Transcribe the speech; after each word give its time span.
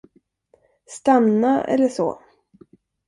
Stanna, 0.85 1.63
eller 1.63 1.89
så. 1.89 2.21